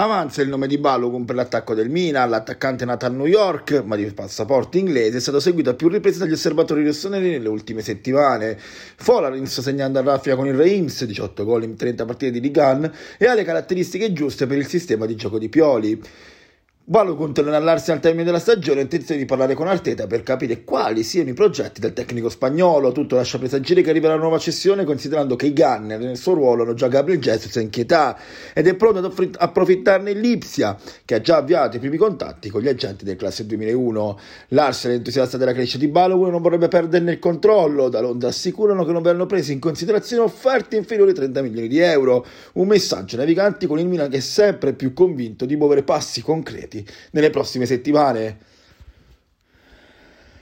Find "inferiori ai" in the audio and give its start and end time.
40.76-41.16